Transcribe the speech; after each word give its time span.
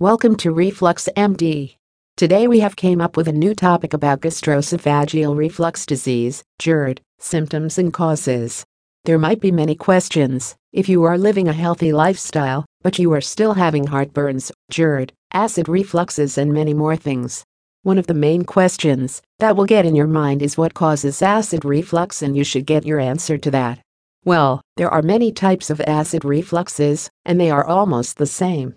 Welcome 0.00 0.34
to 0.38 0.50
Reflux 0.50 1.08
MD. 1.16 1.76
Today 2.16 2.48
we 2.48 2.58
have 2.58 2.74
came 2.74 3.00
up 3.00 3.16
with 3.16 3.28
a 3.28 3.32
new 3.32 3.54
topic 3.54 3.94
about 3.94 4.22
gastroesophageal 4.22 5.36
reflux 5.36 5.86
disease, 5.86 6.42
GERD, 6.58 7.00
symptoms 7.20 7.78
and 7.78 7.92
causes. 7.92 8.64
There 9.04 9.20
might 9.20 9.40
be 9.40 9.52
many 9.52 9.76
questions 9.76 10.56
if 10.72 10.88
you 10.88 11.04
are 11.04 11.16
living 11.16 11.46
a 11.46 11.52
healthy 11.52 11.92
lifestyle, 11.92 12.66
but 12.82 12.98
you 12.98 13.12
are 13.12 13.20
still 13.20 13.54
having 13.54 13.84
heartburns, 13.84 14.50
GERD, 14.68 15.12
acid 15.32 15.66
refluxes 15.66 16.36
and 16.38 16.52
many 16.52 16.74
more 16.74 16.96
things. 16.96 17.44
One 17.84 17.96
of 17.96 18.08
the 18.08 18.14
main 18.14 18.42
questions 18.42 19.22
that 19.38 19.54
will 19.54 19.64
get 19.64 19.86
in 19.86 19.94
your 19.94 20.08
mind 20.08 20.42
is 20.42 20.58
what 20.58 20.74
causes 20.74 21.22
acid 21.22 21.64
reflux 21.64 22.20
and 22.20 22.36
you 22.36 22.42
should 22.42 22.66
get 22.66 22.84
your 22.84 22.98
answer 22.98 23.38
to 23.38 23.50
that. 23.52 23.78
Well, 24.24 24.60
there 24.76 24.90
are 24.90 25.02
many 25.02 25.30
types 25.30 25.70
of 25.70 25.80
acid 25.82 26.22
refluxes, 26.22 27.10
and 27.24 27.40
they 27.40 27.52
are 27.52 27.64
almost 27.64 28.16
the 28.16 28.26
same. 28.26 28.74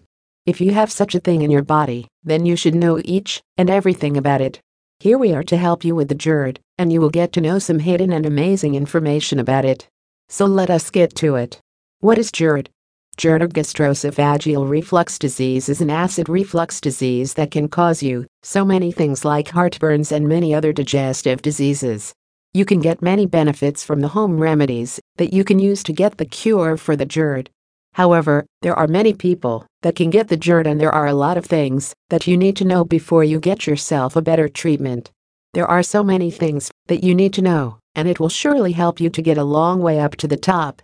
If 0.48 0.62
you 0.62 0.72
have 0.72 0.90
such 0.90 1.14
a 1.14 1.20
thing 1.20 1.42
in 1.42 1.52
your 1.52 1.62
body, 1.62 2.08
then 2.24 2.46
you 2.46 2.56
should 2.56 2.74
know 2.74 3.02
each 3.04 3.42
and 3.58 3.70
everything 3.70 4.16
about 4.16 4.40
it. 4.40 4.62
Here 5.02 5.18
we 5.18 5.34
are 5.34 5.44
to 5.44 5.58
help 5.58 5.84
you 5.84 5.94
with 5.94 6.08
the 6.08 6.16
GERD, 6.16 6.62
and 6.78 6.90
you 6.90 7.02
will 7.02 7.10
get 7.10 7.34
to 7.34 7.42
know 7.42 7.60
some 7.60 7.80
hidden 7.80 8.14
and 8.14 8.26
amazing 8.26 8.74
information 8.74 9.40
about 9.40 9.66
it. 9.66 9.90
So 10.30 10.46
let 10.46 10.70
us 10.70 10.90
get 10.90 11.14
to 11.16 11.36
it. 11.36 11.60
What 12.00 12.18
is 12.18 12.32
GERD? 12.32 12.70
GERD 13.18 13.42
or 13.42 13.48
gastroesophageal 13.50 14.70
reflux 14.70 15.20
disease 15.20 15.68
is 15.68 15.82
an 15.82 15.90
acid 15.90 16.30
reflux 16.30 16.80
disease 16.80 17.34
that 17.34 17.52
can 17.52 17.68
cause 17.68 18.02
you 18.02 18.26
so 18.42 18.64
many 18.64 18.94
things 18.94 19.26
like 19.26 19.50
heartburns 19.50 20.14
and 20.14 20.30
many 20.30 20.56
other 20.56 20.72
digestive 20.72 21.42
diseases. 21.42 22.14
You 22.54 22.64
can 22.64 22.80
get 22.80 23.02
many 23.02 23.26
benefits 23.26 23.84
from 23.84 24.00
the 24.00 24.08
home 24.08 24.40
remedies 24.40 25.02
that 25.18 25.34
you 25.34 25.44
can 25.44 25.60
use 25.60 25.84
to 25.84 25.92
get 25.92 26.18
the 26.18 26.26
cure 26.26 26.78
for 26.78 26.96
the 26.96 27.06
GERD. 27.06 27.50
However, 27.98 28.46
there 28.62 28.76
are 28.76 28.88
many 28.88 29.12
people 29.12 29.66
that 29.88 29.96
can 29.96 30.10
get 30.10 30.28
the 30.28 30.36
GERD 30.36 30.68
and 30.68 30.82
there 30.82 30.92
are 30.92 31.08
a 31.08 31.14
lot 31.14 31.38
of 31.38 31.46
things 31.46 31.96
that 32.10 32.28
you 32.28 32.36
need 32.36 32.58
to 32.58 32.66
know 32.66 32.84
before 32.84 33.24
you 33.24 33.40
get 33.40 33.66
yourself 33.66 34.18
a 34.18 34.22
better 34.22 34.50
treatment. 34.50 35.12
There 35.54 35.66
are 35.66 35.82
so 35.82 36.04
many 36.04 36.30
things 36.30 36.70
that 36.88 37.06
you 37.06 37.16
need 37.16 37.32
to 37.36 37.42
know, 37.42 37.80
and 37.96 38.06
it 38.06 38.20
will 38.20 38.28
surely 38.28 38.74
help 38.74 39.00
you 39.00 39.10
to 39.10 39.22
get 39.22 39.38
a 39.38 39.46
long 39.46 39.82
way 39.82 39.98
up 39.98 40.18
to 40.18 40.28
the 40.28 40.36
top. 40.36 40.82